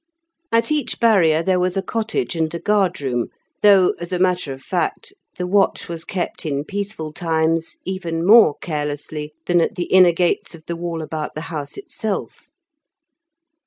[0.51, 3.27] At each barrier there was a cottage and a guard room,
[3.61, 8.55] though, as a matter of fact, the watch was kept in peaceful times even more
[8.57, 12.49] carelessly than at the inner gates of the wall about the House itself.